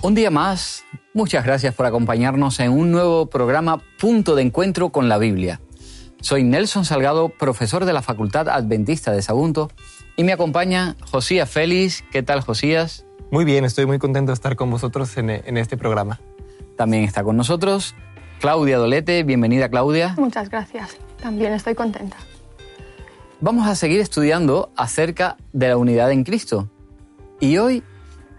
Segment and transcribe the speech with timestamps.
[0.00, 5.08] Un día más, muchas gracias por acompañarnos en un nuevo programa Punto de Encuentro con
[5.08, 5.60] la Biblia.
[6.20, 9.72] Soy Nelson Salgado, profesor de la Facultad Adventista de Sagunto,
[10.16, 12.04] y me acompaña Josías Félix.
[12.12, 13.06] ¿Qué tal, Josías?
[13.32, 16.20] Muy bien, estoy muy contento de estar con vosotros en, en este programa.
[16.76, 17.96] También está con nosotros
[18.38, 19.24] Claudia Dolete.
[19.24, 20.14] Bienvenida, Claudia.
[20.16, 20.96] Muchas gracias.
[21.20, 22.16] También estoy contenta.
[23.40, 26.70] Vamos a seguir estudiando acerca de la unidad en Cristo.
[27.40, 27.82] Y hoy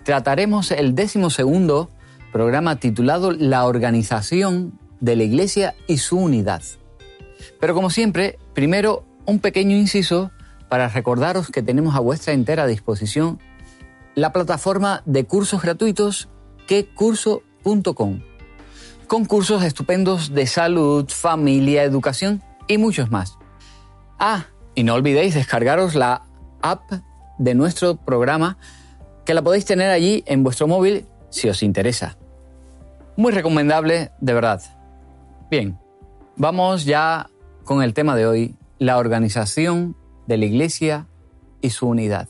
[0.09, 1.91] trataremos el décimo segundo
[2.33, 6.63] programa titulado La organización de la Iglesia y su unidad.
[7.59, 10.31] Pero como siempre, primero un pequeño inciso
[10.67, 13.37] para recordaros que tenemos a vuestra entera disposición
[14.15, 16.27] la plataforma de cursos gratuitos
[16.65, 18.21] quecurso.com,
[19.05, 23.37] con cursos estupendos de salud, familia, educación y muchos más.
[24.17, 26.23] Ah, y no olvidéis descargaros la
[26.63, 26.93] app
[27.37, 28.57] de nuestro programa
[29.29, 32.17] que la podéis tener allí en vuestro móvil si os interesa.
[33.15, 34.59] Muy recomendable, de verdad.
[35.51, 35.77] Bien,
[36.35, 37.29] vamos ya
[37.63, 41.05] con el tema de hoy, la organización de la Iglesia
[41.61, 42.27] y su unidad.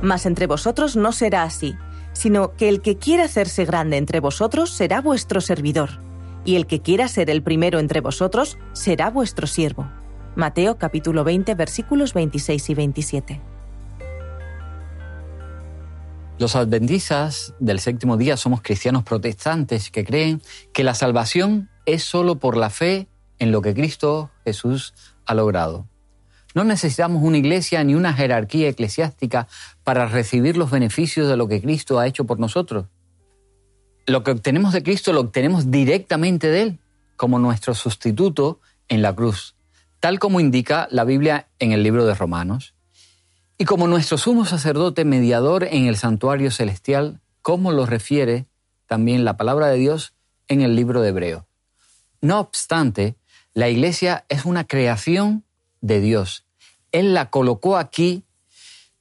[0.00, 1.74] Mas entre vosotros no será así,
[2.14, 6.09] sino que el que quiera hacerse grande entre vosotros será vuestro servidor,
[6.44, 9.90] y el que quiera ser el primero entre vosotros será vuestro siervo.
[10.36, 13.40] Mateo capítulo 20 versículos 26 y 27.
[16.38, 20.40] Los adventistas del séptimo día somos cristianos protestantes que creen
[20.72, 23.08] que la salvación es solo por la fe
[23.38, 24.94] en lo que Cristo Jesús
[25.26, 25.86] ha logrado.
[26.54, 29.48] No necesitamos una iglesia ni una jerarquía eclesiástica
[29.84, 32.86] para recibir los beneficios de lo que Cristo ha hecho por nosotros.
[34.06, 36.78] Lo que obtenemos de Cristo lo obtenemos directamente de Él,
[37.16, 39.54] como nuestro sustituto en la cruz,
[40.00, 42.74] tal como indica la Biblia en el libro de Romanos.
[43.58, 48.46] Y como nuestro sumo sacerdote mediador en el santuario celestial, como lo refiere
[48.86, 50.14] también la palabra de Dios
[50.48, 51.46] en el libro de Hebreo.
[52.20, 53.16] No obstante,
[53.54, 55.44] la iglesia es una creación
[55.80, 56.44] de Dios.
[56.92, 58.24] Él la colocó aquí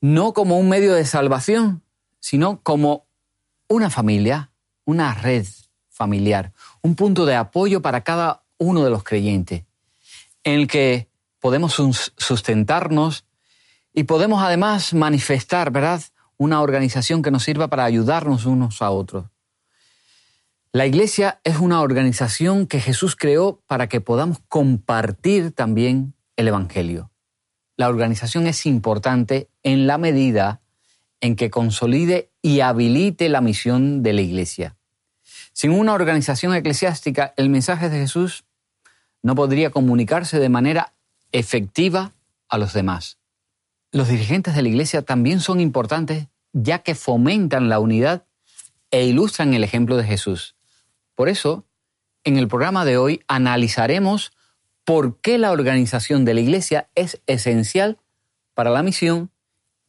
[0.01, 1.83] no como un medio de salvación,
[2.19, 3.05] sino como
[3.67, 4.51] una familia,
[4.89, 5.45] una red
[5.89, 9.63] familiar, un punto de apoyo para cada uno de los creyentes,
[10.43, 11.73] en el que podemos
[12.17, 13.25] sustentarnos
[13.93, 16.01] y podemos además manifestar, ¿verdad?,
[16.37, 19.25] una organización que nos sirva para ayudarnos unos a otros.
[20.71, 27.11] La iglesia es una organización que Jesús creó para que podamos compartir también el Evangelio.
[27.75, 30.61] La organización es importante en la medida
[31.21, 34.78] en que consolide y habilite la misión de la iglesia.
[35.59, 38.45] Sin una organización eclesiástica, el mensaje de Jesús
[39.21, 40.93] no podría comunicarse de manera
[41.33, 42.13] efectiva
[42.47, 43.17] a los demás.
[43.91, 48.23] Los dirigentes de la iglesia también son importantes ya que fomentan la unidad
[48.89, 50.55] e ilustran el ejemplo de Jesús.
[51.13, 51.65] Por eso,
[52.23, 54.31] en el programa de hoy analizaremos
[54.85, 57.97] por qué la organización de la iglesia es esencial
[58.53, 59.29] para la misión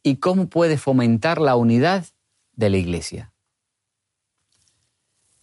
[0.03, 2.07] y cómo puede fomentar la unidad
[2.57, 3.30] de la iglesia.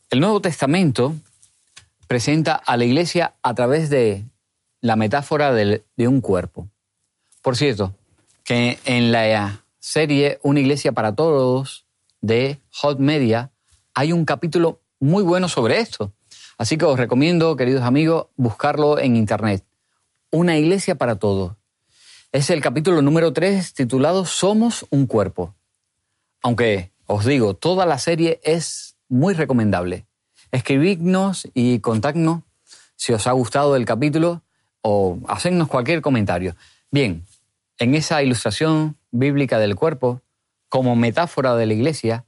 [0.10, 1.16] El Nuevo Testamento
[2.08, 4.24] presenta a la iglesia a través de
[4.80, 6.70] la metáfora de, un cuerpo.
[7.42, 7.94] Por cierto,
[8.46, 11.86] que en la serie Una iglesia para todos
[12.22, 13.52] de Hot Media
[13.94, 16.14] hay un capítulo muy bueno sobre esto.
[16.58, 19.66] Así que os recomiendo, queridos amigos, buscarlo en internet.
[20.32, 21.58] Una iglesia para todos.
[22.32, 25.54] Es el capítulo número 3 titulado Somos un cuerpo.
[26.42, 30.06] Aunque os digo, toda la serie es muy recomendable.
[30.52, 32.44] Escribidnos y contactnos
[32.96, 34.44] si os ha gustado el capítulo
[34.82, 36.56] o hacednos cualquier comentario.
[36.92, 37.26] Bien,
[37.78, 40.22] en esa ilustración bíblica del cuerpo,
[40.70, 42.26] como metáfora de la iglesia,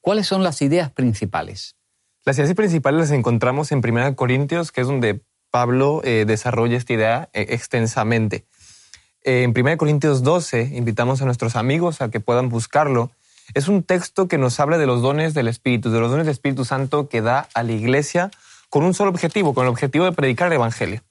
[0.00, 1.76] ¿cuáles son las ideas principales?
[2.24, 6.92] Las ideas principales las encontramos en 1 Corintios, que es donde Pablo eh, desarrolla esta
[6.92, 8.46] idea eh, extensamente.
[9.22, 13.10] en 1 Corintios 12, invitamos a nuestros amigos a que puedan buscarlo.
[13.52, 16.32] Es un texto que nos habla de los dones del Espíritu, de los dones del
[16.32, 18.30] Espíritu Santo que da a la iglesia
[18.70, 21.02] con un solo objetivo, con el objetivo de predicar el Evangelio.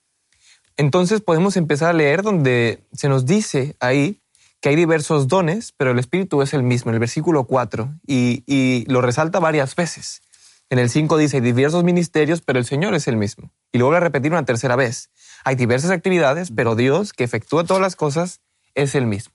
[0.75, 4.19] Entonces podemos empezar a leer donde se nos dice ahí
[4.59, 8.85] que hay diversos dones, pero el Espíritu es el mismo, en el versículo 4, y,
[8.87, 10.21] lo resalta varias veces.
[10.69, 13.51] En el 5 dice, hay diversos ministerios, pero el Señor es el mismo.
[13.71, 15.11] Y luego a repetir una tercera vez.
[15.43, 18.39] Hay diversas actividades, pero Dios, que efectúa todas las cosas,
[18.73, 19.33] es el mismo.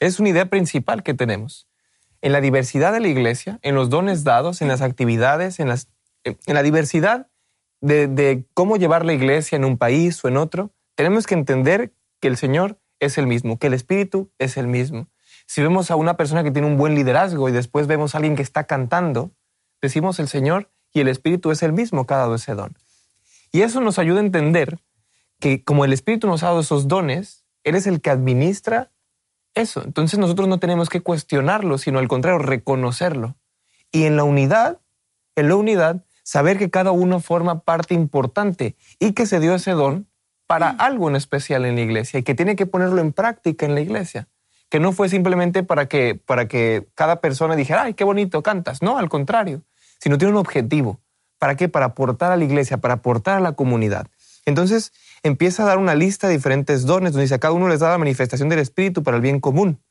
[0.00, 1.68] Es una idea principal que tenemos.
[2.22, 6.62] En la diversidad de la iglesia, en los dones dados, en las actividades, en, la
[6.62, 7.28] diversidad
[7.80, 12.28] de, cómo llevar la iglesia en un país o en otro, tenemos que entender que
[12.28, 15.08] el Señor es el mismo, que el Espíritu es el mismo.
[15.46, 18.36] Si vemos a una persona que tiene un buen liderazgo y después vemos a alguien
[18.36, 19.30] que está cantando,
[19.80, 22.76] decimos el Señor y el Espíritu es el mismo que ha dado ese don.
[23.52, 24.78] Y eso nos ayuda a entender
[25.40, 28.92] que como el Espíritu nos ha dado esos dones, Él es el que administra
[29.54, 29.82] eso.
[29.84, 33.36] Entonces nosotros no tenemos que cuestionarlo, sino al contrario, reconocerlo.
[33.92, 34.80] Y en la unidad,
[35.36, 39.72] en la unidad, saber que cada uno forma parte importante y que se dio ese
[39.72, 40.06] don
[40.46, 43.74] para algo en especial en la iglesia y que tiene que ponerlo en práctica en
[43.74, 44.28] la iglesia.
[44.68, 48.82] Que no fue simplemente para que, para que cada persona dijera, ay, qué bonito cantas.
[48.82, 49.62] No, al contrario,
[50.00, 51.00] sino tiene un objetivo.
[51.38, 51.68] ¿Para qué?
[51.68, 54.06] Para aportar a la iglesia, para aportar a la comunidad.
[54.46, 54.92] Entonces
[55.22, 57.90] empieza a dar una lista de diferentes dones, donde dice a cada uno les da
[57.90, 59.82] la manifestación del Espíritu para el bien común.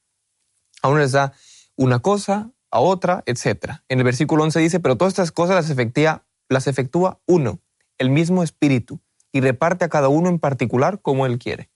[0.82, 1.34] A uno les da
[1.76, 3.82] una cosa, a otra, etc.
[3.88, 7.60] En el versículo 11 dice, pero todas estas cosas las efectúa, las efectúa uno,
[7.98, 9.00] el mismo Espíritu,
[9.32, 11.70] y reparte a cada uno en particular como Él quiere.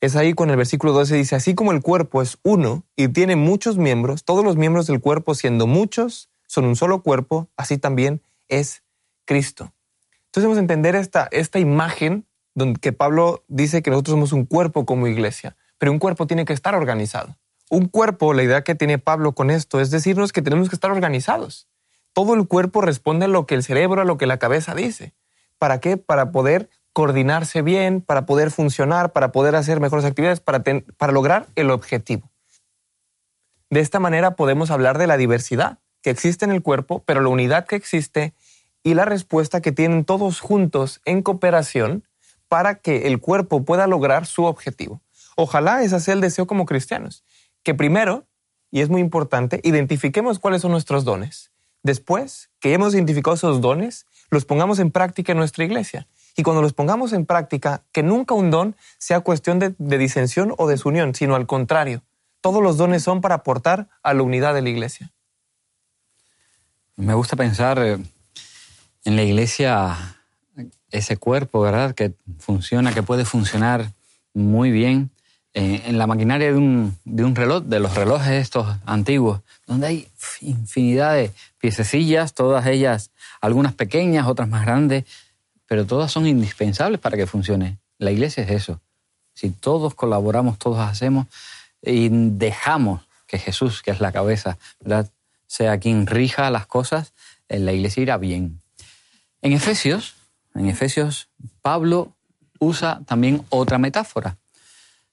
[0.00, 3.36] Es ahí con el versículo 12 dice, así como el cuerpo es uno y tiene
[3.36, 8.20] muchos miembros, todos los miembros del cuerpo siendo muchos, son un solo cuerpo, así también
[8.48, 8.82] es
[9.24, 9.72] Cristo.
[10.34, 12.26] Entonces debemos entender esta, esta imagen
[12.56, 16.52] donde Pablo dice que nosotros somos un cuerpo como iglesia, pero un cuerpo tiene que
[16.52, 17.36] estar organizado.
[17.70, 20.90] Un cuerpo, la idea que tiene Pablo con esto es decirnos que tenemos que estar
[20.90, 21.68] organizados.
[22.12, 25.14] Todo el cuerpo responde a lo que el cerebro, a lo que la cabeza dice.
[25.56, 25.98] ¿Para qué?
[25.98, 30.64] Para poder coordinarse bien, para poder funcionar, para poder hacer mejores actividades, para,
[30.96, 32.28] para lograr el objetivo.
[33.70, 37.28] De esta manera podemos hablar de la diversidad que existe en el cuerpo, pero la
[37.28, 38.34] unidad que existe
[38.84, 42.04] y la respuesta que tienen todos juntos en cooperación
[42.48, 45.00] para que el cuerpo pueda lograr su objetivo.
[45.36, 47.24] Ojalá ese sea el deseo como cristianos,
[47.64, 48.26] que primero,
[48.70, 51.50] y es muy importante, identifiquemos cuáles son nuestros dones.
[51.82, 56.06] Después que hemos identificado esos dones, los pongamos en práctica en nuestra iglesia.
[56.36, 60.54] Y cuando los pongamos en práctica, que nunca un don sea cuestión de, de disensión
[60.58, 62.02] o desunión, sino al contrario.
[62.40, 65.12] Todos los dones son para aportar a la unidad de la iglesia.
[66.96, 67.98] Me gusta pensar eh,
[69.04, 70.16] en la iglesia
[70.90, 71.94] ese cuerpo, ¿verdad?
[71.94, 73.92] Que funciona, que puede funcionar
[74.32, 75.10] muy bien
[75.52, 79.86] eh, en la maquinaria de un, de un, reloj, de los relojes estos antiguos, donde
[79.86, 80.08] hay
[80.40, 83.10] infinidad de piececillas, todas ellas,
[83.40, 85.04] algunas pequeñas, otras más grandes,
[85.66, 87.78] pero todas son indispensables para que funcione.
[87.98, 88.80] La iglesia es eso.
[89.32, 91.26] Si todos colaboramos, todos hacemos
[91.82, 94.58] y dejamos que Jesús, que es la cabeza,
[95.46, 97.12] sea quien rija las cosas,
[97.48, 98.60] en la iglesia irá bien.
[99.44, 100.16] En Efesios,
[100.54, 101.28] en Efesios,
[101.60, 102.14] Pablo
[102.60, 104.38] usa también otra metáfora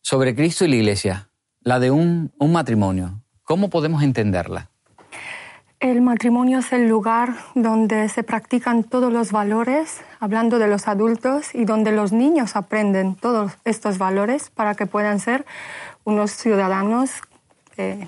[0.01, 1.27] sobre Cristo y la iglesia,
[1.63, 3.19] la de un, un matrimonio.
[3.43, 4.69] ¿Cómo podemos entenderla?
[5.81, 11.53] El matrimonio es el lugar donde se practican todos los valores, hablando de los adultos,
[11.53, 15.45] y donde los niños aprenden todos estos valores para que puedan ser
[16.05, 17.11] unos ciudadanos
[17.75, 18.07] eh,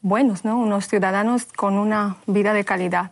[0.00, 0.58] buenos, ¿no?
[0.58, 3.10] unos ciudadanos con una vida de calidad.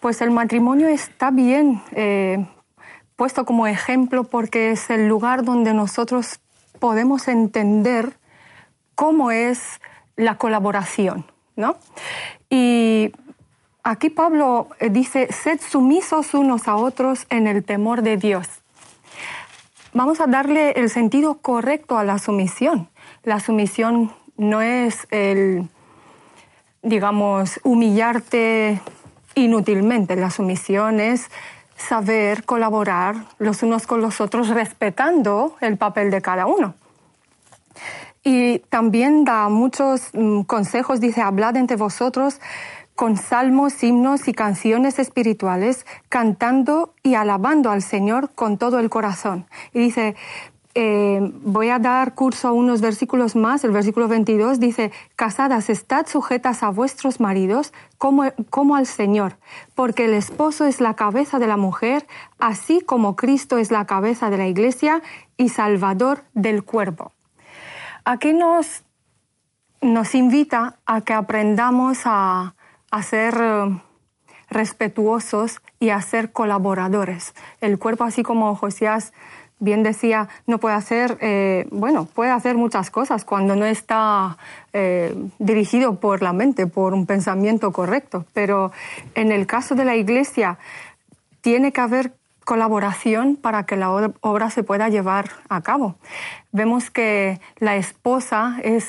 [0.00, 2.46] Pues el matrimonio está bien eh,
[3.16, 6.40] puesto como ejemplo porque es el lugar donde nosotros
[6.78, 8.16] podemos entender
[8.94, 9.80] cómo es
[10.16, 11.26] la colaboración.
[11.56, 11.76] ¿no?
[12.48, 13.12] Y
[13.82, 18.48] aquí Pablo eh, dice, sed sumisos unos a otros en el temor de Dios.
[19.92, 22.88] Vamos a darle el sentido correcto a la sumisión.
[23.22, 25.68] La sumisión no es el
[26.82, 28.80] digamos, humillarte
[29.34, 30.16] inútilmente.
[30.16, 31.30] La sumisión es
[31.76, 36.74] saber colaborar los unos con los otros respetando el papel de cada uno.
[38.22, 42.40] Y también da muchos mm, consejos, dice, hablad entre vosotros
[42.94, 49.46] con salmos, himnos y canciones espirituales, cantando y alabando al Señor con todo el corazón.
[49.72, 50.16] Y dice,
[50.82, 53.64] eh, voy a dar curso a unos versículos más.
[53.64, 59.36] El versículo 22 dice, casadas, estad sujetas a vuestros maridos como, al Señor,
[59.74, 62.06] porque el esposo es la cabeza de la mujer,
[62.38, 65.02] así como Cristo es la cabeza de la iglesia
[65.36, 67.12] y salvador del cuerpo.
[68.06, 68.82] Aquí nos,
[69.82, 72.54] nos invita a que aprendamos a,
[72.90, 73.82] a ser eh,
[74.48, 77.34] respetuosos y a ser colaboradores.
[77.60, 79.12] El cuerpo, así como Josías
[79.60, 84.38] bien decía, no puede hacer, eh, bueno, puede hacer muchas cosas cuando no está
[84.72, 88.24] eh, dirigido por la mente, por un pensamiento correcto.
[88.32, 88.72] Pero
[89.14, 90.58] en el caso de la Iglesia,
[91.42, 92.12] tiene que haber
[92.44, 95.94] colaboración para que la obra se pueda llevar a cabo.
[96.52, 98.88] Vemos que la esposa es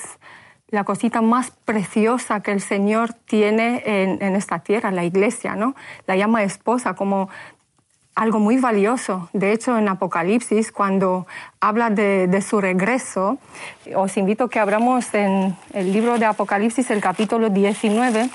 [0.69, 5.75] la cosita más preciosa que el Señor tiene en, en, esta tierra, la iglesia, ¿no?
[6.07, 7.29] La llama esposa como
[8.15, 9.29] algo muy valioso.
[9.33, 11.27] De hecho, en Apocalipsis, cuando
[11.59, 13.37] habla de, su regreso,
[13.95, 18.29] os invito a que abramos en el libro de Apocalipsis, el capítulo 19,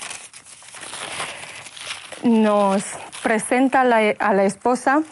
[2.23, 2.83] nos
[3.21, 5.03] presenta a la, a la esposa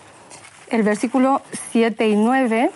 [0.70, 1.42] el versículo
[1.72, 2.72] 7 y 9.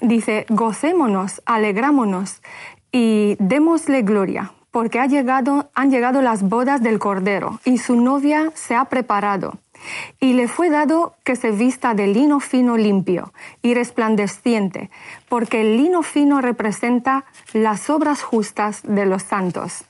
[0.00, 2.42] Dice, gocémonos, alegrámonos
[2.92, 8.50] y démosle gloria porque ha llegado, han llegado las bodas del Cordero y su novia
[8.54, 9.56] se ha preparado.
[10.18, 14.90] Y le fue dado que se vista de lino fino limpio y resplandeciente,
[15.28, 19.84] porque el lino fino representa las obras justas de los santos.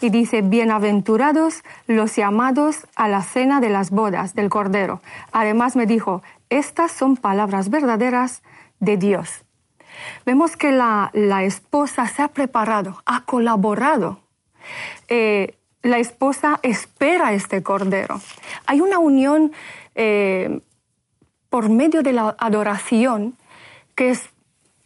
[0.00, 5.00] Y dice, bienaventurados los llamados a la cena de las bodas del Cordero.
[5.32, 8.42] Además me dijo, estas son palabras verdaderas
[8.78, 9.44] de Dios.
[10.24, 14.27] Vemos que la, la esposa se ha preparado, ha colaborado
[15.08, 18.20] eh, la esposa espera este cordero.
[18.66, 19.52] Hay una unión
[19.94, 20.60] eh,
[21.48, 23.36] por medio de la adoración
[23.94, 24.30] que es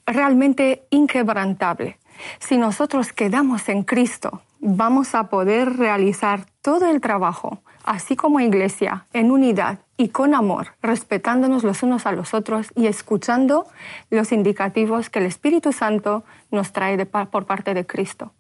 [0.07, 1.99] realmente inquebrantable.
[2.39, 9.07] Si nosotros quedamos en Cristo, vamos a poder realizar todo el trabajo, así como iglesia,
[9.13, 13.67] en unidad y con amor, respetándonos los unos a los otros y escuchando
[14.11, 18.33] los indicativos que el Espíritu Santo nos trae por parte de Cristo.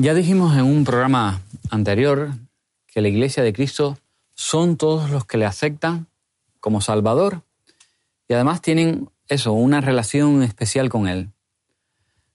[0.00, 2.30] Ya dijimos en un programa anterior
[2.86, 3.98] que la Iglesia de Cristo
[4.32, 6.06] son todos los que le aceptan
[6.60, 7.42] como Salvador
[8.28, 11.32] y además tienen eso, una relación especial con Él.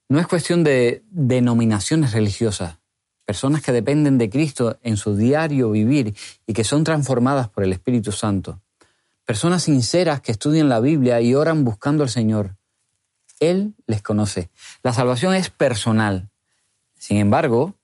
[0.09, 2.79] No es cuestión de denominaciones religiosas,
[3.23, 6.13] personas que dependen de Cristo en su diario vivir
[6.45, 8.59] y que son transformadas por el Espíritu Santo.
[9.23, 12.57] Personas sinceras que estudian la Biblia y oran buscando al Señor.
[13.39, 14.49] Él les conoce.
[14.83, 16.29] La salvación es personal.
[17.03, 17.75] Sin embargo,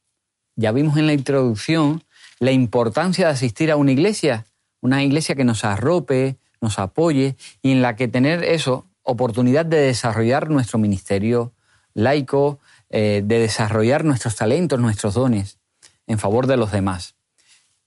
[0.55, 2.05] ya vimos en la introducción
[2.39, 4.45] la importancia de asistir a una iglesia,
[4.79, 9.75] una iglesia que nos arrope, nos apoye y en la que tener eso, oportunidad de
[9.75, 11.51] desarrollar nuestro ministerio
[11.93, 12.59] laico,
[12.89, 15.59] eh, de desarrollar nuestros talentos, nuestros dones
[16.07, 17.15] en favor de los demás.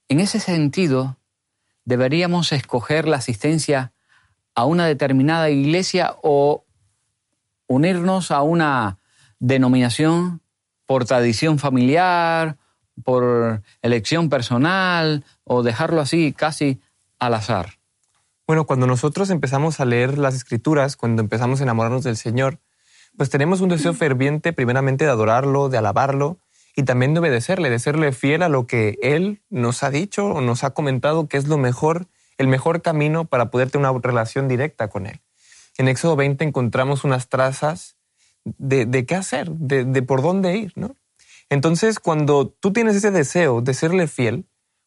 [0.09, 1.17] En ese sentido,
[1.83, 3.91] deberíamos escoger la asistencia
[4.53, 6.63] a una determinada iglesia o
[7.65, 8.99] unirnos a una
[9.39, 10.42] denominación
[10.85, 12.57] por tradición familiar,
[13.03, 16.81] por elección personal o dejarlo así casi
[17.19, 17.79] al azar?
[18.45, 22.59] Bueno, cuando nosotros empezamos a leer las escrituras, cuando empezamos a enamorarnos del Señor,
[23.17, 26.39] pues tenemos un deseo ferviente primeramente de adorarlo, de alabarlo
[26.75, 30.41] y también de obedecerle, de serle fiel a lo que Él nos ha dicho o
[30.41, 34.47] nos ha comentado que es lo mejor, el mejor camino para poder tener una relación
[34.47, 35.21] directa con Él.
[35.77, 37.95] En Éxodo 20 encontramos unas trazas
[38.45, 40.95] de, qué hacer, de, por dónde ir, ¿no?
[41.49, 44.45] Entonces, cuando tú tienes ese deseo de serle fiel,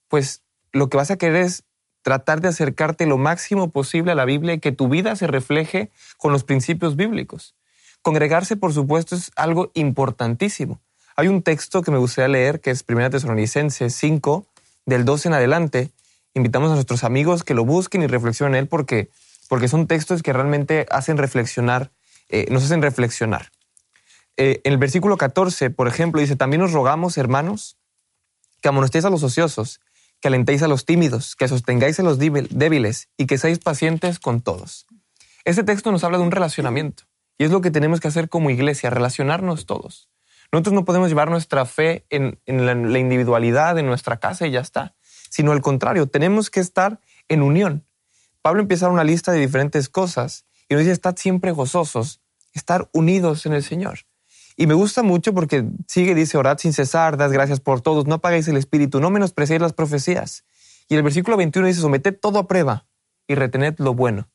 [0.09, 1.65] pues lo que vas a querer es
[2.03, 5.91] tratar de acercarte lo máximo posible a la Biblia y que tu vida se refleje
[6.17, 7.55] con los principios bíblicos.
[8.03, 10.81] Congregarse, por supuesto, es algo importantísimo.
[11.17, 14.47] Hay un texto que me gustaría leer que es 1 Tesalonicenses 5,
[14.87, 15.91] del 12 en adelante.
[16.35, 19.11] Invitamos a nuestros amigos que lo busquen y reflexionen en él porque,
[19.49, 21.91] porque son textos que realmente hacen reflexionar
[22.29, 23.51] eh, nos hacen reflexionar.
[24.37, 27.79] Eh, en el versículo 14, por ejemplo, dice, también os rogamos, hermanos,
[28.61, 29.81] que amonestéis a los ociosos,
[30.21, 34.41] que alentéis a los tímidos, que sostengáis a los débiles y que seáis pacientes con
[34.41, 34.87] todos.
[35.45, 37.05] Este texto nos habla de un relacionamiento
[37.39, 40.09] y es lo que tenemos que hacer como iglesia, relacionarnos todos.
[40.53, 44.61] Nosotros no podemos llevar nuestra fe en, la, la individualidad de nuestra casa y ya
[44.61, 44.95] está,
[45.29, 47.85] sino al contrario, tenemos que estar en unión.
[48.43, 52.21] Pablo empieza una lista de diferentes cosas y nos dice, estad siempre gozosos,
[52.53, 54.01] estar unidos en el Señor.
[54.57, 58.17] Y me gusta mucho porque sigue, dice, orad sin cesar, das gracias por todos, no
[58.17, 60.45] apaguéis el espíritu, no menospreciéis las profecías.
[60.89, 62.87] Y el versículo 21 dice, someted todo a prueba
[63.27, 64.29] y retened lo bueno.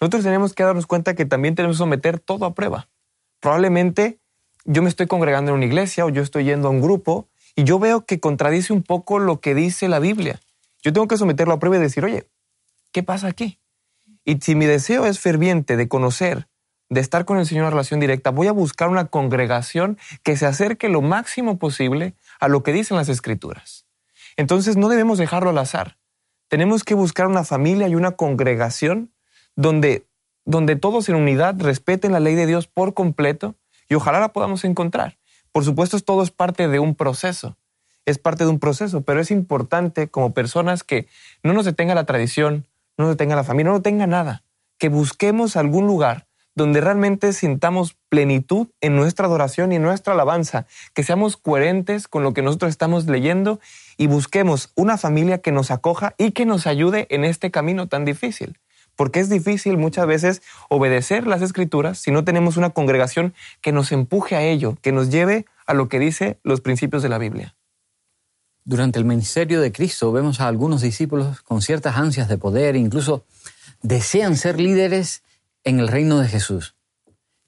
[0.00, 2.88] Nosotros tenemos que darnos cuenta que también tenemos que someter todo a prueba.
[3.40, 4.18] Probablemente
[4.64, 7.64] yo me estoy congregando en una iglesia o yo estoy yendo a un grupo y
[7.64, 10.40] yo veo que contradice un poco lo que dice la Biblia.
[10.82, 12.26] Yo tengo que someterlo a prueba y decir, oye,
[12.90, 13.58] ¿qué pasa aquí?
[14.24, 16.48] Y si mi deseo es ferviente de conocer
[16.88, 20.44] de estar con el Señor en relación directa, voy a buscar una congregación que se
[20.44, 23.86] acerque lo máximo posible a lo que dicen las escrituras.
[24.36, 25.96] Entonces no debemos dejarlo al azar.
[26.48, 29.10] Tenemos que buscar una familia y una congregación
[29.56, 30.06] donde,
[30.44, 33.54] donde todos en unidad respeten la ley de Dios por completo
[33.88, 35.18] y ojalá la podamos encontrar.
[35.50, 37.56] Por supuesto, todo es parte de un proceso,
[38.04, 41.08] es parte de un proceso, pero es importante como personas que
[41.42, 44.44] no nos detenga la tradición, no detenga la familia, no nos detenga nada,
[44.78, 50.66] que busquemos algún lugar donde realmente sintamos plenitud en nuestra adoración y en nuestra alabanza,
[50.94, 53.60] que seamos coherentes con lo que nosotros estamos leyendo
[53.96, 58.04] y busquemos una familia que nos acoja y que nos ayude en este camino tan
[58.04, 58.58] difícil.
[58.96, 63.32] Porque es difícil muchas veces obedecer las escrituras si no tenemos una congregación
[63.62, 67.08] que nos empuje a ello, que nos lleve a lo que dice los principios de
[67.08, 67.54] la Biblia.
[68.64, 73.24] Durante el ministerio de Cristo vemos a algunos discípulos con ciertas ansias de poder, incluso
[73.82, 75.22] desean ser líderes
[75.64, 76.76] en el reino de Jesús.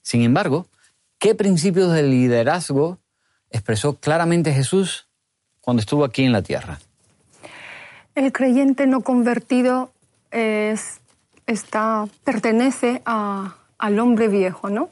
[0.03, 0.67] Sin embargo,
[1.19, 2.99] ¿qué principios de liderazgo
[3.51, 5.09] expresó claramente Jesús
[5.61, 6.81] cuando estuvo aquí en la tierra?
[8.17, 9.93] El creyente no convertido
[10.33, 11.01] es,
[11.47, 14.89] está, pertenece al hombre viejo, ¿no?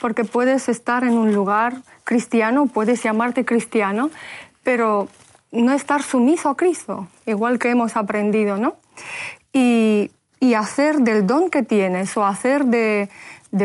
[0.00, 4.10] Porque puedes estar en un lugar cristiano, puedes llamarte cristiano,
[4.62, 5.08] pero
[5.52, 8.76] no estar sumiso a Cristo, igual que hemos aprendido, ¿no?
[9.52, 13.08] Y y hacer del don que tienes o hacer de,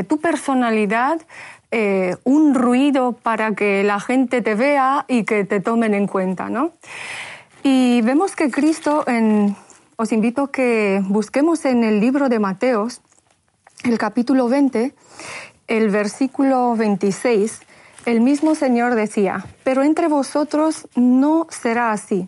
[0.07, 1.21] tu personalidad
[1.71, 6.49] eh, un ruido para que la gente te vea y que te tomen en cuenta,
[6.49, 6.71] ¿no?
[7.63, 9.55] Y vemos que Cristo, en,
[9.95, 13.01] os invito a que busquemos en el libro de Mateos,
[13.83, 14.93] el capítulo 20,
[15.67, 17.61] el versículo 26,
[18.05, 22.27] el mismo Señor decía, pero entre vosotros no será así.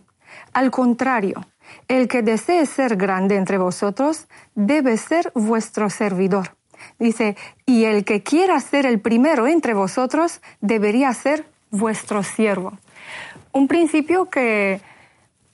[0.54, 1.46] Al contrario,
[1.88, 6.56] el que desee ser grande entre vosotros debe ser vuestro servidor.
[7.00, 12.78] Dice, y el que quiera ser el primero entre vosotros debería ser vuestro siervo.
[13.52, 14.82] Un principio que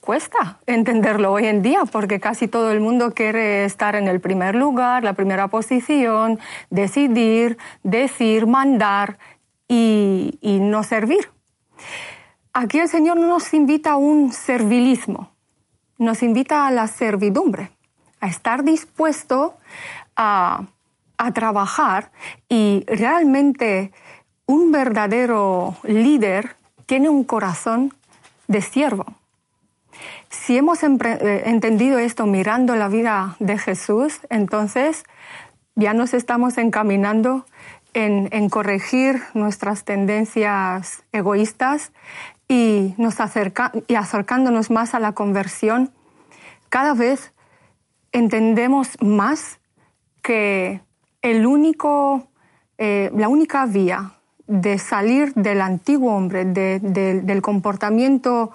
[0.02, 4.56] cuesta entenderlo hoy en día porque casi todo el mundo quiere estar en el primer
[4.56, 9.18] lugar, la primera posición, decidir, decir, mandar
[9.72, 11.30] y, no servir.
[12.54, 15.32] Aquí el Señor no nos invita a un servilismo,
[15.98, 17.72] nos invita a la servidumbre,
[18.20, 19.56] a estar dispuesto
[20.16, 20.66] a,
[21.36, 22.12] trabajar
[22.50, 23.92] y realmente
[24.48, 26.56] un verdadero líder
[26.88, 27.94] tiene un corazón
[28.48, 29.06] de siervo.
[30.32, 35.04] Si hemos eh, entendido esto mirando la vida de Jesús, entonces
[35.76, 37.46] ya nos estamos encaminando
[37.94, 41.92] en, corregir nuestras tendencias egoístas
[42.48, 45.92] y, nos acerca, y acercándonos más a la conversión,
[46.70, 47.34] cada vez
[48.12, 49.60] entendemos más
[50.22, 50.82] que
[51.22, 52.28] el único,
[52.78, 54.14] eh, la única vía
[54.48, 58.52] de salir del antiguo hombre, del comportamiento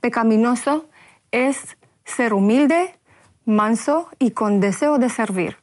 [0.00, 0.86] pecaminoso,
[1.30, 2.98] es ser humilde,
[3.44, 5.56] manso y con deseo de servir.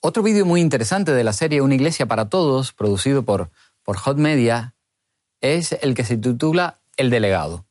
[0.00, 3.50] Otro vídeo muy interesante de la serie Una iglesia para todos, producido por,
[3.82, 4.74] por Hot Media,
[5.40, 7.66] es el que se titula El delegado,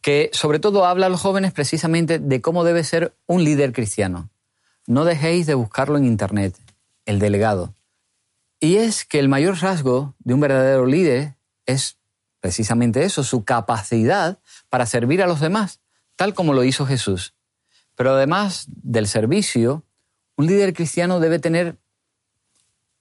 [0.00, 4.30] que sobre todo habla a los jóvenes precisamente de cómo debe ser un líder cristiano.
[4.86, 6.56] No dejéis de buscarlo en Internet,
[7.04, 7.74] el delegado.
[8.60, 11.34] Y es que el mayor rasgo de un verdadero líder
[11.66, 11.96] es
[12.38, 15.80] precisamente eso, su capacidad para servir a los demás,
[16.14, 17.34] tal como lo hizo Jesús.
[17.96, 19.82] Pero además del servicio,
[20.36, 21.76] un líder cristiano debe tener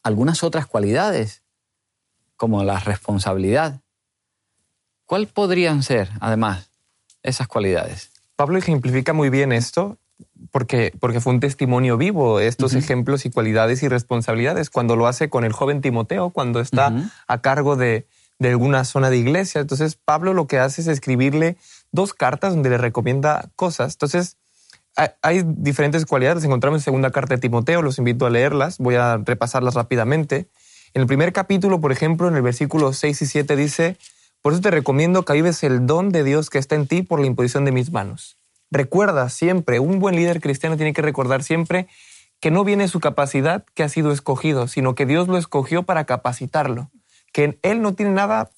[0.04, 1.42] algunas otras cualidades
[2.36, 3.82] como la responsabilidad.
[5.06, 6.70] ¿Cuál podrían ser, además,
[7.22, 8.12] esas cualidades?
[8.36, 9.98] Pablo ejemplifica muy bien esto
[10.52, 15.30] porque, porque fue un testimonio vivo, estos ejemplos y cualidades y responsabilidades, cuando lo hace
[15.30, 16.94] con el joven Timoteo, cuando está
[17.28, 18.08] a cargo de,
[18.40, 19.62] de alguna zona de iglesia.
[19.62, 21.58] Entonces, Pablo lo que hace es escribirle
[21.92, 23.94] dos cartas donde le recomienda cosas.
[23.94, 24.38] Entonces,
[24.96, 29.18] hay diferentes cualidades, encontramos en segunda carta de Timoteo, los invito a leerlas, voy a
[29.18, 30.48] repasarlas rápidamente.
[30.94, 33.98] En el primer capítulo, por ejemplo, en el versículo 6 y 7 dice,
[34.42, 37.20] por eso te recomiendo que vives el don de Dios que está en ti por
[37.20, 38.38] la imposición de mis manos.
[38.70, 41.88] Recuerda siempre, un buen líder cristiano tiene que recordar siempre
[42.40, 46.04] que no viene su capacidad que ha sido escogido, sino que Dios lo escogió para
[46.04, 46.92] capacitarlo,
[47.32, 48.52] que él no tiene nada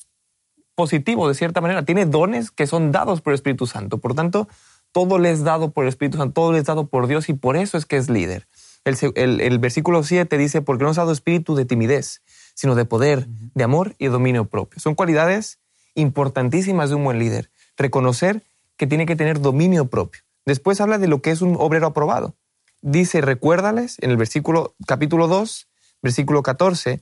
[0.73, 3.99] positivo de cierta manera, tiene dones que son dados por el Espíritu Santo.
[3.99, 4.47] Por tanto,
[4.95, 7.33] todo le es dado por el Espíritu Santo, todo le es dado por Dios y
[7.33, 8.47] por eso es que es líder.
[8.85, 12.21] El, versículo 7 dice, porque no has dado espíritu de timidez,
[12.53, 14.79] sino de poder, de amor y de dominio propio.
[14.79, 15.59] Son cualidades
[15.95, 17.49] importantísimas de un buen líder.
[17.75, 18.43] Reconocer
[18.77, 20.21] que tiene que tener dominio propio.
[20.45, 22.35] Después habla de lo que es un obrero aprobado.
[22.81, 25.67] Dice, recuérdales, en el versículo capítulo 2,
[26.03, 27.01] versículo 14,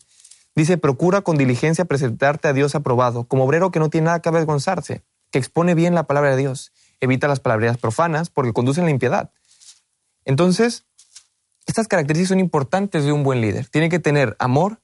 [0.56, 4.29] dice, procura con diligencia presentarte a Dios aprobado, como obrero que no tiene nada que
[4.29, 6.71] avergonzarse, que expone bien la palabra de Dios,
[7.03, 9.31] evita las palabras profanas porque conducen la impiedad.
[10.25, 10.85] Entonces,
[11.65, 13.67] estas características son importantes de un buen líder.
[13.67, 14.81] Tiene que tener amor,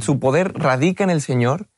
[0.00, 1.68] su poder radica en el Señor,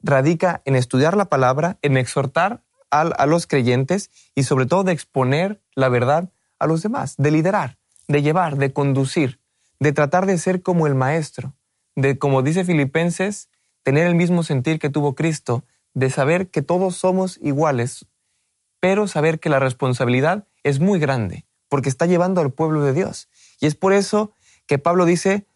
[0.00, 5.62] radica en estudiar la palabra, en exhortar a, los creyentes y sobre todo de exponer
[5.74, 9.38] la verdad a los demás, de liderar, de llevar, de conducir,
[9.78, 11.54] de tratar de ser como el maestro,
[11.94, 13.48] de, como dice Filipenses,
[13.82, 18.06] tener el mismo sentir que tuvo Cristo, de saber que todos somos iguales,
[18.80, 23.28] pero saber que la responsabilidad es muy grande, porque está llevando al pueblo de Dios.
[23.60, 24.32] Y es por eso
[24.66, 25.46] que Pablo dice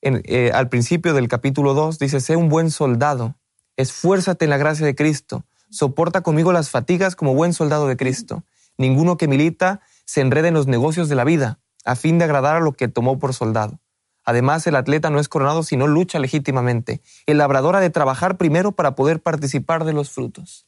[0.00, 3.36] eh, al principio del capítulo 2, dice, sé un buen soldado,
[3.76, 8.44] esfuérzate en la gracia de Cristo, soporta conmigo las fatigas como buen soldado de Cristo.
[8.76, 12.56] Ninguno que milita se enrede en los negocios de la vida, a fin de agradar
[12.56, 13.80] a lo que tomó por soldado.
[14.24, 17.00] Además, el atleta no es coronado si no lucha legítimamente.
[17.26, 20.66] El labrador ha de trabajar primero para poder participar de los frutos.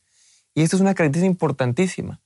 [0.55, 2.21] Y esto es una característica importantísima.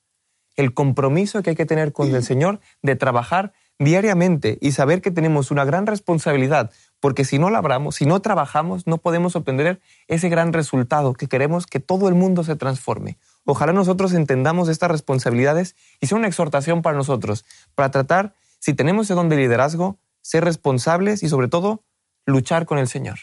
[0.56, 5.10] El compromiso que hay que tener con el Señor de trabajar diariamente y saber que
[5.10, 6.70] tenemos una gran responsabilidad
[7.04, 11.66] porque si no labramos, si no trabajamos, no podemos obtener ese gran resultado que queremos
[11.66, 13.18] que todo el mundo se transforme.
[13.44, 19.04] Ojalá nosotros entendamos estas responsabilidades y sea una exhortación para nosotros, para tratar, si tenemos
[19.04, 21.82] ese don de liderazgo, ser responsables y sobre todo
[22.24, 23.18] luchar con el Señor.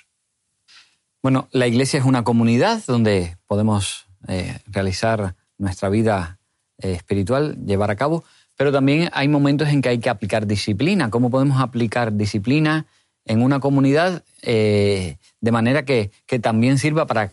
[1.23, 6.39] Bueno, la iglesia es una comunidad donde podemos eh, realizar nuestra vida
[6.77, 8.23] eh, espiritual, llevar a cabo,
[8.57, 11.09] pero también hay momentos en que hay que aplicar disciplina.
[11.09, 12.85] ¿Cómo podemos aplicar disciplina?
[13.25, 17.31] en una comunidad eh, de manera que, también sirva para,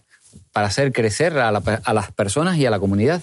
[0.53, 3.23] para hacer crecer a, a las personas y a la comunidad.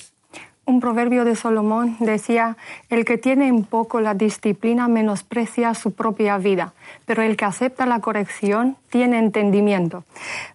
[0.68, 2.58] Un proverbio de Salomón decía,
[2.90, 6.74] el que tiene en poco la disciplina menosprecia su propia vida,
[7.06, 10.06] pero el que acepta la corrección tiene entendimiento.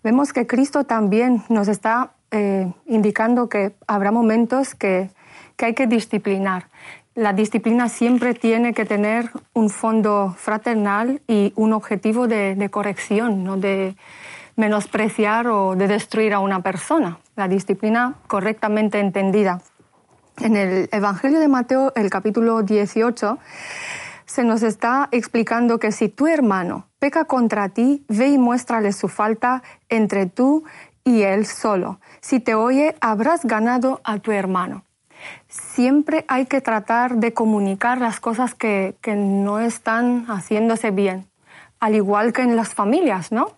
[0.02, 5.10] Vemos que Cristo también nos está eh, indicando que habrá momentos que,
[5.56, 6.66] que hay que disciplinar
[7.14, 13.56] la disciplina siempre tiene que tener un fondo fraternal y un objetivo de, corrección, no
[13.56, 13.96] de
[14.56, 17.18] menospreciar o de destruir a una persona.
[17.36, 19.60] La disciplina correctamente entendida.
[20.38, 23.38] En el Evangelio de Mateo, el capítulo 18,
[24.24, 29.08] se nos está explicando que si tu hermano peca contra ti, ve y muéstrale su
[29.08, 30.64] falta entre tú
[31.04, 32.00] y él solo.
[32.20, 34.84] Si te oye, habrás ganado a tu hermano
[35.48, 41.26] siempre hay que tratar de comunicar las cosas que, no están haciéndose bien,
[41.80, 43.52] al igual que en las familias, ¿no?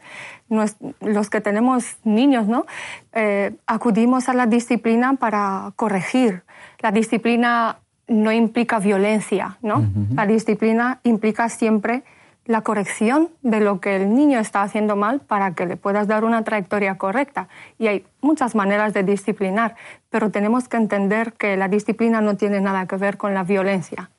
[1.01, 2.67] los que tenemos niños, ¿no?
[3.15, 6.43] Eh, acudimos a la disciplina para corregir.
[6.81, 9.87] La disciplina no implica violencia, ¿no?
[10.15, 12.05] La disciplina implica siempre
[12.45, 16.25] la corrección de lo que el niño está haciendo mal para que le puedas dar
[16.25, 17.49] una trayectoria correcta.
[17.79, 19.77] Y hay muchas maneras de disciplinar,
[20.11, 24.11] pero tenemos que entender que la disciplina no tiene nada que ver con la violencia.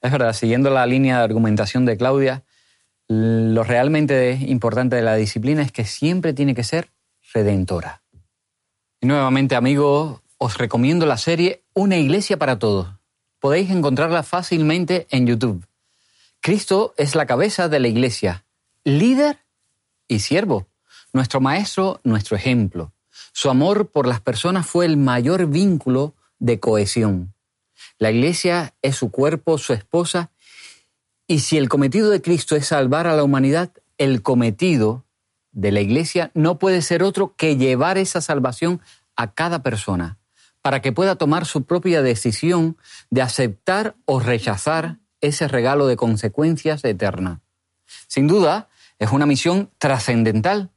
[0.00, 2.44] Es verdad, siguiendo la línea de argumentación de Claudia,
[3.08, 6.90] lo realmente importante de la disciplina es que siempre tiene que ser
[7.34, 8.02] redentora.
[9.00, 12.88] Y nuevamente, amigos, os recomiendo la serie Una iglesia para todos.
[13.40, 15.64] Podéis encontrarla fácilmente en YouTube.
[16.40, 18.44] Cristo es la cabeza de la iglesia,
[18.84, 19.44] líder
[20.06, 20.68] y siervo,
[21.12, 22.92] nuestro maestro, nuestro ejemplo.
[23.32, 27.34] Su amor por las personas fue el mayor vínculo de cohesión.
[27.98, 30.30] La iglesia es su cuerpo, su esposa,
[31.26, 35.04] y si el cometido de Cristo es salvar a la humanidad, el cometido
[35.52, 38.80] de la iglesia no puede ser otro que llevar esa salvación
[39.16, 40.18] a cada persona,
[40.62, 42.76] para que pueda tomar su propia decisión
[43.10, 47.40] de aceptar o rechazar ese regalo de consecuencias eternas.
[48.06, 50.70] Sin duda, es una misión trascendental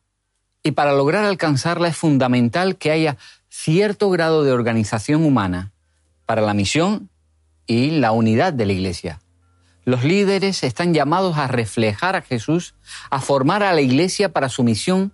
[0.64, 3.18] y para lograr alcanzarla es fundamental que haya
[3.50, 5.72] cierto grado de organización humana
[6.26, 7.10] para la misión
[7.66, 9.22] y la unidad de la Iglesia.
[9.84, 12.76] Los líderes están llamados a reflejar a Jesús,
[13.10, 15.14] a formar a la Iglesia para su misión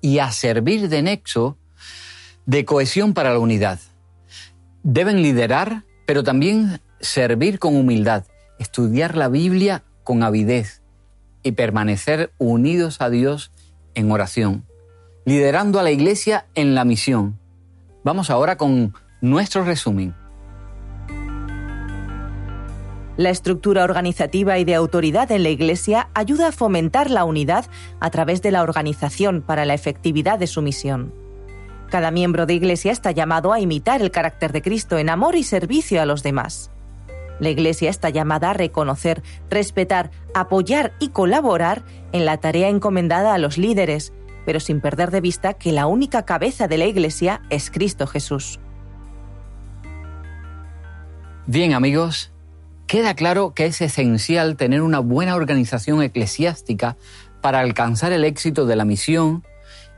[0.00, 1.58] y a servir de nexo
[2.46, 3.80] de cohesión para la unidad.
[4.82, 8.24] Deben liderar, pero también servir con humildad,
[8.58, 10.82] estudiar la Biblia con avidez
[11.42, 13.52] y permanecer unidos a Dios
[13.94, 14.64] en oración,
[15.24, 17.38] liderando a la iglesia en la misión.
[18.02, 20.14] Vamos ahora con nuestro resumen.
[23.16, 27.66] La estructura organizativa y de autoridad en la Iglesia ayuda a fomentar la unidad
[28.00, 31.14] a través de la organización para la efectividad de su misión.
[31.90, 35.44] Cada miembro de Iglesia está llamado a imitar el carácter de Cristo en amor y
[35.44, 36.72] servicio a los demás.
[37.40, 43.38] La Iglesia está llamada a reconocer, respetar, apoyar y colaborar en la tarea encomendada a
[43.38, 44.12] los líderes,
[44.46, 48.60] pero sin perder de vista que la única cabeza de la Iglesia es Cristo Jesús.
[51.46, 52.32] Bien amigos,
[52.86, 56.96] queda claro que es esencial tener una buena organización eclesiástica
[57.42, 59.44] para alcanzar el éxito de la misión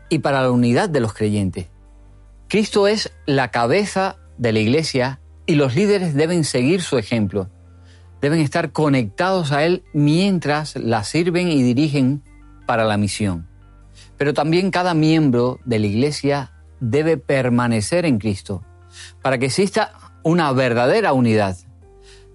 [0.08, 1.68] y para la unidad de los creyentes.
[2.48, 7.48] Cristo es la cabeza de la Iglesia y los líderes deben seguir su ejemplo.
[8.20, 12.22] Deben estar conectados a Él mientras la sirven y dirigen
[12.66, 13.48] para la misión.
[14.16, 18.64] Pero también cada miembro de la Iglesia debe permanecer en Cristo
[19.22, 21.56] para que exista una verdadera unidad.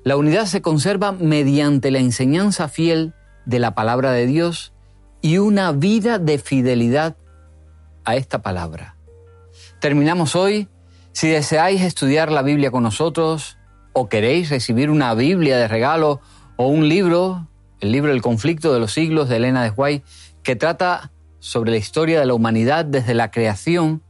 [0.04, 3.14] La unidad se conserva mediante la enseñanza fiel
[3.46, 4.74] de la palabra de Dios
[5.22, 7.18] y una vida de fidelidad
[8.04, 8.96] a esta palabra.
[9.80, 10.68] Terminamos hoy.
[11.14, 13.58] Si deseáis estudiar la Biblia con nosotros
[13.94, 16.22] o queréis recibir una Biblia de regalo
[16.56, 20.06] o un libro, el libro El conflicto de los siglos de Elena de White,
[20.44, 24.04] que trata sobre la historia de la humanidad desde la creación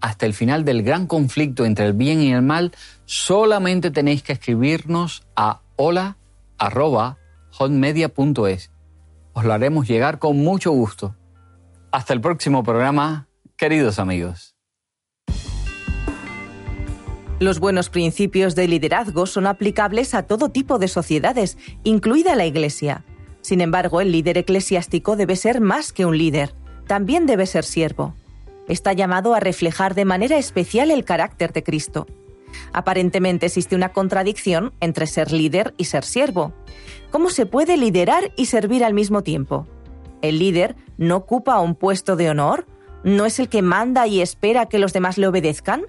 [0.00, 2.72] hasta el final del gran conflicto entre el bien y el mal,
[3.06, 8.70] solamente tenéis que escribirnos a hola.hotmedia.es.
[9.32, 11.16] Os lo haremos llegar con mucho gusto.
[11.90, 14.53] Hasta el próximo programa, queridos amigos.
[17.40, 23.04] Los buenos principios de liderazgo son aplicables a todo tipo de sociedades, incluida la Iglesia.
[23.42, 26.54] Sin embargo, el líder eclesiástico debe ser más que un líder,
[26.86, 28.14] también debe ser siervo
[28.68, 32.06] está llamado a reflejar de manera especial el carácter de Cristo.
[32.72, 36.52] Aparentemente existe una contradicción entre ser líder y ser siervo.
[37.10, 39.66] ¿Cómo se puede liderar y servir al mismo tiempo?
[40.22, 42.66] ¿El líder no ocupa un puesto de honor?
[43.02, 45.82] ¿No es el que manda y espera que los demás le obedezcan?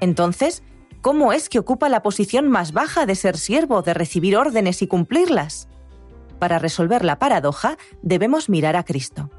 [0.00, 0.62] Entonces,
[1.00, 4.86] ¿cómo es que ocupa la posición más baja de ser siervo, de recibir órdenes y
[4.86, 5.68] cumplirlas?
[6.38, 9.30] Para resolver la paradoja, debemos mirar a Cristo.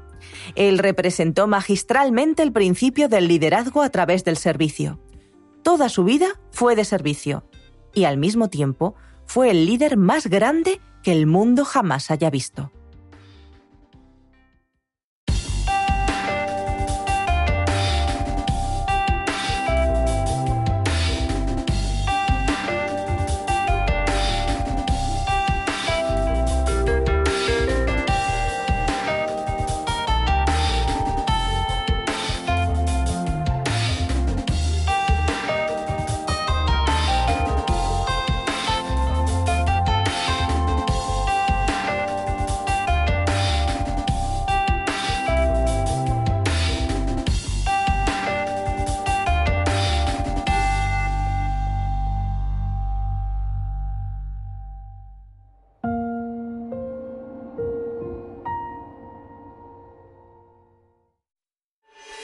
[0.54, 5.00] Él representó magistralmente el principio del liderazgo a través del servicio.
[5.62, 7.44] Toda su vida fue de servicio
[7.94, 8.94] y al mismo tiempo
[9.26, 12.70] fue el líder más grande que el mundo jamás haya visto.